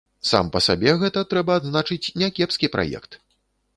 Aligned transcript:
Сам 0.29 0.47
па 0.55 0.61
сабе 0.67 0.93
гэта, 1.03 1.23
трэба 1.35 1.59
адзначыць, 1.61 2.01
някепскі 2.23 2.73
праект. 2.77 3.11